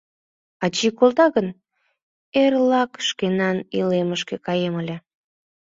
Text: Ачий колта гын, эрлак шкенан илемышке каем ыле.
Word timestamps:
Ачий 0.65 0.93
колта 0.99 1.25
гын, 1.35 1.47
эрлак 2.41 2.91
шкенан 3.07 3.57
илемышке 3.77 4.35
каем 4.45 4.73
ыле. 4.81 4.97